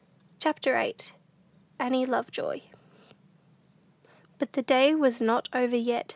[0.39, 0.95] CHAPTER VIII.
[1.79, 2.63] ANNIE LOVEJOY.
[4.39, 6.09] But the day was not over yet.